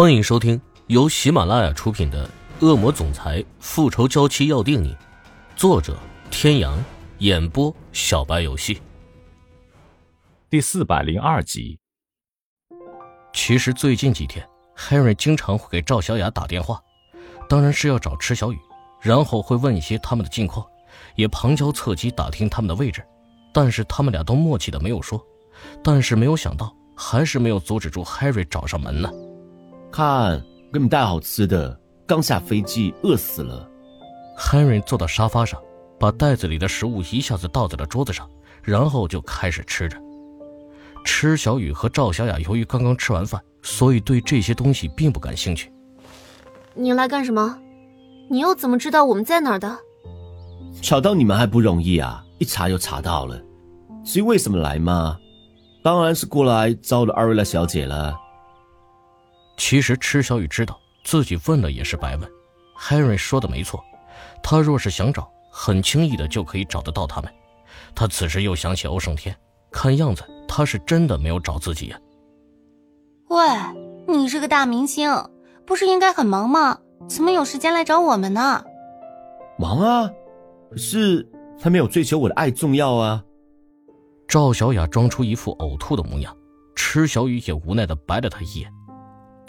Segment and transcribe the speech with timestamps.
[0.00, 2.24] 欢迎收听由喜马拉雅出品的
[2.64, 4.94] 《恶魔总裁复仇娇妻要定你》，
[5.56, 5.98] 作者：
[6.30, 6.78] 天阳，
[7.18, 8.80] 演播：小白游戏。
[10.48, 11.80] 第四百零二集。
[13.32, 16.80] 其实最近几天，Henry 经常会给赵小雅打电话，
[17.48, 18.58] 当然是要找池小雨，
[19.00, 20.64] 然后会问一些他们的近况，
[21.16, 23.04] 也旁敲侧击打听他们的位置，
[23.52, 25.20] 但是他们俩都默契的没有说。
[25.82, 29.10] 但是没有想到，还是没有阻止住 Harry 找上门呢。
[29.90, 30.38] 看，
[30.72, 31.78] 给你们带好吃的。
[32.06, 33.68] 刚下飞机，饿死了。
[34.38, 35.60] Henry 坐到沙发上，
[35.98, 38.28] 把袋子里的食物一下子倒在了桌子上，
[38.62, 39.96] 然后就开始吃着。
[41.04, 45.72] 池小雨和赵小雅由于刚刚吃完饭，所以对这些东西并不感兴趣。
[46.74, 47.58] 你来干什么？
[48.30, 49.78] 你又怎么知道我们在哪儿的？
[50.82, 53.40] 找到你们还不容易啊，一查就查到了。
[54.04, 55.18] 至于为什么来嘛，
[55.82, 58.14] 当然是过来招惹二位了小姐了。
[59.58, 62.30] 其实池小雨知道自己问了也是白问
[62.78, 63.84] ，Henry 说的没错，
[64.42, 67.30] 他若是想找，很轻易的就可以找得到他们。
[67.94, 69.36] 他此时又想起欧胜天，
[69.70, 71.98] 看样子他是真的没有找自己呀。
[73.28, 73.46] 喂，
[74.06, 75.10] 你是个大明星，
[75.66, 76.78] 不是应该很忙吗？
[77.08, 78.64] 怎么有时间来找我们呢？
[79.58, 80.10] 忙啊，
[80.70, 81.28] 可是
[81.60, 83.24] 他没有追求我的爱重要啊。
[84.28, 86.36] 赵小雅装出一副呕吐的模样，
[86.76, 88.72] 池小雨也无奈的白了他一眼。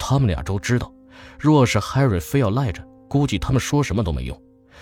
[0.09, 0.91] 他们俩都知道，
[1.39, 4.41] 若是 Harry 非要赖着，估计他们说什么都没用，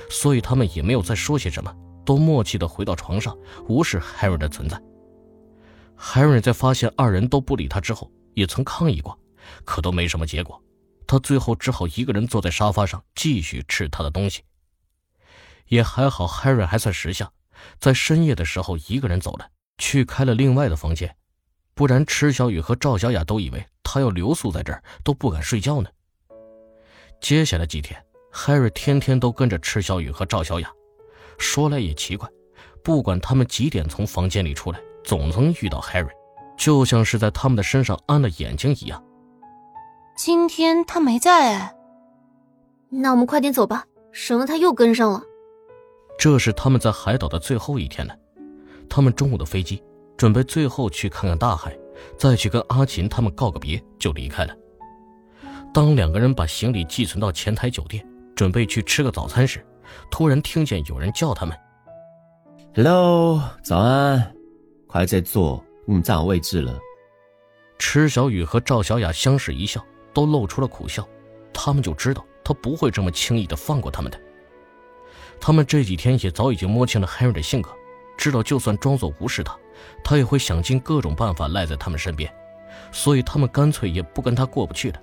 [0.09, 1.75] 所以他们也没有再说些什么，
[2.05, 4.81] 都默契的回到床上，无视 Harry 的存在。
[5.99, 9.19] Harry 在发现二人都不理他之后，也曾抗议过，
[9.65, 10.63] 可都没什么结果，
[11.05, 14.43] 他最后只好一个人坐在沙发上继续吃他的东西。
[15.67, 17.29] 也还好，Harry 还算识相，
[17.81, 19.49] 在深夜的时候一个人走了。
[19.77, 21.13] 去开了另外的房间，
[21.77, 25.87] 不然池小雨和赵小雅都以为他要留宿在这儿，都不敢睡觉呢。
[27.21, 30.67] 接下来几天，Harry 天天都跟着池小雨和赵小雅。
[31.37, 32.27] 说来也奇怪，
[32.83, 36.09] 不管他们几点从房间里出来，总能遇到 Harry，
[36.57, 39.03] 就像是在他们的身上安了眼睛一样。
[40.17, 41.75] 今天他没在哎，
[42.89, 45.21] 那我们快点走吧，省得他又跟上了。
[46.17, 48.17] 这是他们在海岛的最后一天了。
[48.89, 49.83] 他们中午的飞机，
[50.17, 51.77] 准备最后去看看大海，
[52.17, 54.55] 再去跟阿琴他们告个别，就离开了。
[55.73, 58.03] 当两个人把行李寄存到前台酒店，
[58.35, 59.63] 准备去吃个早餐时，
[60.09, 61.55] 突然听见有人叫他们
[62.75, 64.33] ：“Hello，早安，
[64.87, 66.79] 快在坐，我们占好位置了。”
[67.77, 71.07] 池小雨和赵小雅相视一笑，都露出了苦笑。
[71.53, 74.19] 他们就知道他不会这么轻易的放过他们的。
[75.39, 77.69] 他们这几天也早已经摸清了 Henry 的性格。
[78.17, 79.55] 知道，就算装作无视他，
[80.03, 82.33] 他也会想尽各种办法赖在他们身边，
[82.91, 85.01] 所以他们干脆也不跟他过不去了。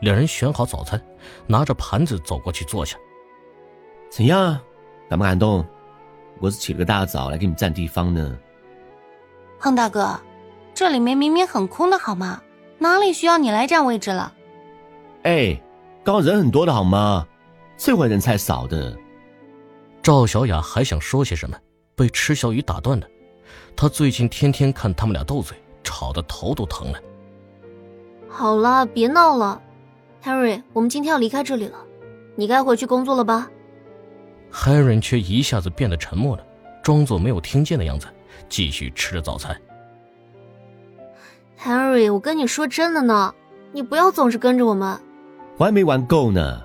[0.00, 1.00] 两人选好早餐，
[1.46, 2.96] 拿着盘子走过去坐下。
[4.10, 4.58] 怎样，
[5.08, 5.64] 感不感动？
[6.38, 8.38] 我是起了个大早来给你占地方呢。
[9.58, 10.18] 胖大哥，
[10.74, 12.42] 这里面明明很空的好吗？
[12.78, 14.32] 哪里需要你来占位置了？
[15.24, 15.60] 哎，
[16.02, 17.26] 刚刚人很多的好吗？
[17.76, 18.96] 这会人才少的。
[20.02, 21.56] 赵小雅还想说些什么。
[21.94, 23.06] 被池小雨打断了，
[23.76, 26.98] 他最近天天看他们俩斗嘴，吵得头都疼了。
[28.28, 29.60] 好了，别闹了
[30.22, 31.78] ，Harry，我们今天要离开这里了，
[32.36, 33.50] 你该回去工作了吧
[34.52, 36.44] ？Harry 却一下子变得沉默了，
[36.82, 38.06] 装作没有听见的样子，
[38.48, 39.56] 继续吃着早餐。
[41.58, 43.34] Harry，我跟你说真的呢，
[43.72, 44.98] 你不要总是跟着我们。
[45.56, 46.62] 我还没玩够呢，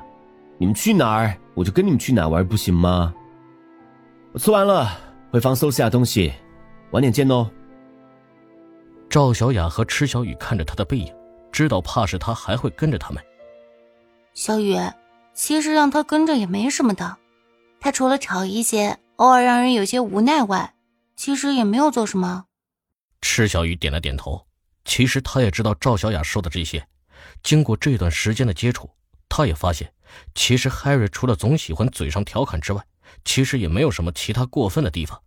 [0.58, 3.14] 你们去哪儿，我就跟你们去哪儿玩，不行吗？
[4.34, 4.90] 我吃完了。
[5.32, 6.32] 回房收拾下东西，
[6.96, 7.52] 晚点见哦。
[9.10, 11.14] 赵小雅和池小雨看着他的背影，
[11.52, 13.22] 知道怕是他还会跟着他们。
[14.34, 14.78] 小雨，
[15.34, 17.18] 其实让他跟着也没什么的，
[17.82, 20.74] 他除了吵一些，偶尔让人有些无奈外，
[21.18, 22.46] 其实也没有做什么。
[23.22, 24.48] 池小雨点了点头，
[24.86, 26.88] 其实他也知道赵小雅说的这些。
[27.44, 28.90] 经过这段时间的接触，
[29.28, 29.92] 他也发现，
[30.34, 32.82] 其实 Harry 除了总喜欢嘴上调侃之外，
[33.26, 35.22] 其实也没有什么其他过分的地方。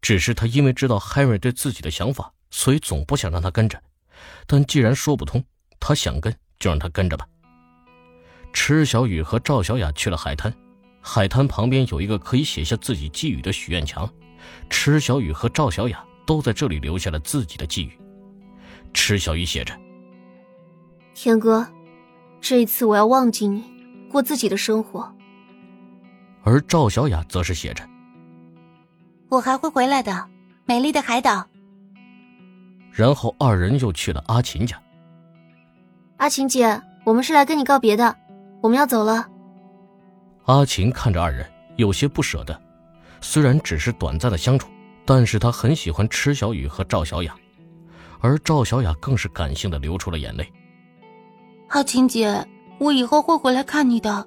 [0.00, 3.82] 只是他因为知道 Harry 对自己的想法，所以总不想让他跟着。
[4.46, 5.44] 但既然说不通，
[5.80, 7.26] 他想跟就让他跟着吧。
[8.52, 10.52] 池小雨和赵小雅去了海滩，
[11.00, 14.10] 海滩旁边有一个可以写下自己寄语的许愿墙，
[14.70, 17.98] 池小雨和赵小雅都在这里留下了自己的寄语。
[18.94, 19.78] 池小雨写着
[21.14, 21.68] ：“天哥，
[22.40, 23.62] 这一次我要忘记你，
[24.10, 25.14] 过自己的生活。”
[26.42, 27.86] 而赵小雅则是写着。
[29.28, 30.26] 我还会回来的，
[30.64, 31.46] 美丽的海岛。
[32.90, 34.80] 然后二人又去了阿琴家。
[36.16, 38.16] 阿琴姐，我们是来跟你告别的，
[38.62, 39.28] 我们要走了。
[40.46, 41.46] 阿琴看着二人，
[41.76, 42.58] 有些不舍得。
[43.20, 44.68] 虽然只是短暂的相处，
[45.04, 47.34] 但是她很喜欢池小雨和赵小雅，
[48.20, 50.50] 而赵小雅更是感性的流出了眼泪。
[51.68, 52.44] 阿琴姐，
[52.78, 54.26] 我以后会回来看你的。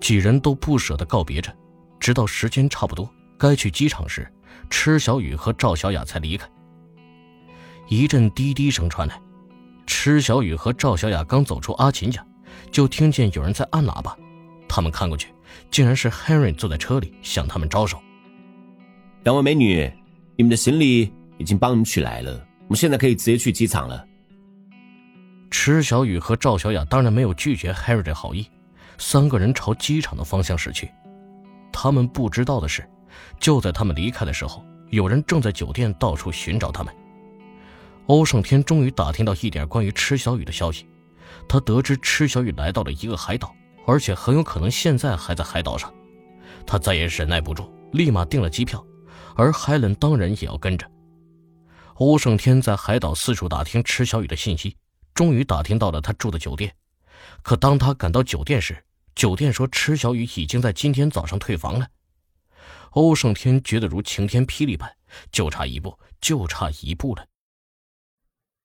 [0.00, 1.52] 几人都不舍得告别着，
[1.98, 3.08] 直到时间差不多
[3.42, 4.32] 该去机场时，
[4.70, 6.48] 池小雨和赵小雅才离开。
[7.88, 9.20] 一阵滴滴声传来，
[9.84, 12.24] 池小雨和赵小雅刚走出阿琴家，
[12.70, 14.16] 就听见有人在按喇叭。
[14.68, 15.34] 他们看过去，
[15.72, 18.00] 竟然是 Henry 坐在车里向他们招手。
[19.24, 19.92] 两位美女，
[20.36, 22.32] 你们的行李已经帮你们取来了，
[22.68, 24.06] 我们现在可以直接去机场了。
[25.50, 28.46] 池小雨和赵小雅当然没有拒绝 Henry 的好意，
[28.98, 30.88] 三个人朝机场的方向驶去。
[31.72, 32.88] 他们不知道的是，
[33.40, 36.94] 就在他们离开的时候，有人正在酒店到处寻找他们。
[38.06, 40.86] 欧胜天终于打听到一点关于池小雨的消息，
[41.48, 43.54] 他得知池小雨来到了一个海岛。
[43.84, 45.92] 而且很有可能现在还在海岛上，
[46.64, 48.86] 他再也忍耐不住，立马订了机票，
[49.34, 50.88] 而海伦当然也要跟着。
[51.94, 54.76] 欧胜天在海岛四处打听池小雨的信息，
[55.14, 56.72] 终于打听到了他住的酒店。
[57.42, 58.80] 可当他赶到酒店时，
[59.16, 61.84] 酒店说池小雨已经在今天早上退房了。
[62.92, 64.90] 欧胜天觉得如晴天霹雳般，
[65.30, 67.26] 就差一步，就差一步了。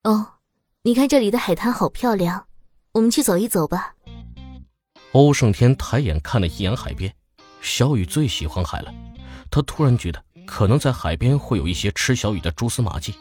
[0.03, 0.33] 哦，
[0.83, 2.47] 你看这里的海滩好漂亮，
[2.91, 3.95] 我们去走一走吧。
[5.13, 7.13] 欧胜天抬眼看了一眼海边，
[7.62, 8.94] 小雨最喜欢海了。
[9.50, 13.15] 他突然觉得可能在海边会有一些吃小雨的蛛丝马迹，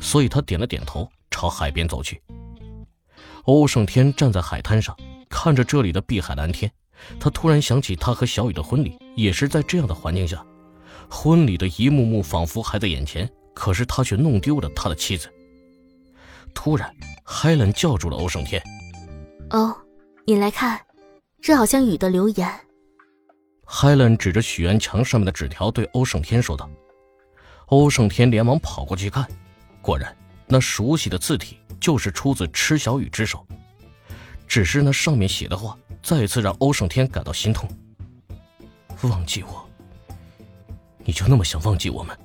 [0.00, 2.20] 所以他点了点头，朝海边走去。
[3.44, 4.96] 欧胜天站在海滩上，
[5.28, 6.70] 看着这里的碧海蓝天，
[7.20, 10.44] 他突然想起他和小雨的婚礼也是在这样的环境下，
[11.08, 15.28] 婚礼的一幕幕仿佛还在眼前，可是他却弄丢了他的妻子。
[16.54, 16.90] 突然，
[17.24, 18.62] 海伦叫住了欧胜天
[19.50, 19.76] ：“哦，
[20.26, 20.80] 你来看。”
[21.42, 22.48] 这好像雨的留言。
[23.64, 26.68] 海伦指着许愿墙上面的纸条对欧胜天说道。
[27.66, 29.26] 欧胜天连忙跑过去看，
[29.80, 30.14] 果然，
[30.46, 33.46] 那熟悉的字体就是出自池小雨之手。
[34.46, 37.68] 只是那上面写的话，再次让欧胜天感到心痛。
[39.02, 39.66] 忘记我？
[41.04, 42.16] 你就那么想忘记我们？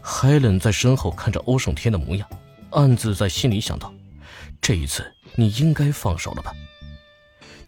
[0.00, 2.28] 海伦在身后看着欧胜天的模样，
[2.70, 3.92] 暗自在心里想到：
[4.60, 6.52] 这一次你应该放手了吧。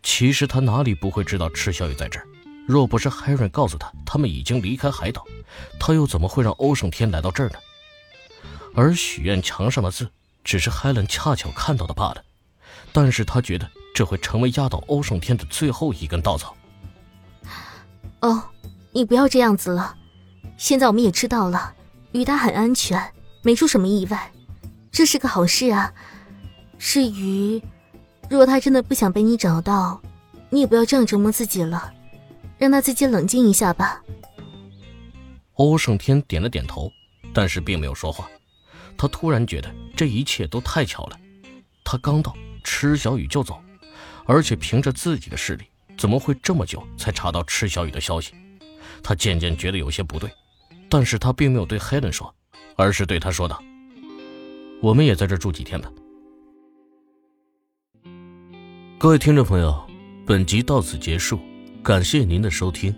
[0.03, 2.27] 其实他哪里不会知道赤小雨在这儿？
[2.67, 5.25] 若不是海瑞告诉他他们已经离开海岛，
[5.79, 7.59] 他又怎么会让欧胜天来到这儿呢？
[8.75, 10.11] 而许愿墙上的字，
[10.43, 12.25] 只是海伦恰巧看到的罢了。
[12.93, 16.57] 但是他觉得这会成为压倒欧胜天的最后一根稻草。
[18.25, 18.43] 哦，
[18.93, 19.95] 你不要这样子了。
[20.57, 21.75] 现在我们也知道了，
[22.13, 23.13] 雨达很安全，
[23.43, 24.33] 没出什么意外，
[24.91, 25.93] 这是个好事啊。
[26.79, 27.63] 至于……
[28.31, 30.01] 如果他真的不想被你找到，
[30.49, 31.93] 你也不要这样折磨自己了，
[32.57, 34.03] 让他自己冷静一下吧。
[35.57, 36.91] 欧胜天点了点头，
[37.35, 38.27] 但是并没有说话。
[38.97, 41.21] 他突然觉得这一切都太巧了。
[41.85, 43.63] 他刚到，池小雨就走，
[44.25, 48.33] 而且凭着自己的势力，怎么会这么久才查到赤小雨的消息？
[49.03, 50.31] 他渐渐觉得有些不对，
[50.89, 52.35] 但是他并没有对 Helen 说，
[52.77, 53.63] 而是对他说道
[54.81, 55.93] ：“我们也在这住几天吧。”
[58.99, 59.87] 各位听众朋友，
[60.27, 61.39] 本集到此结束，
[61.83, 62.95] 感谢您的收听。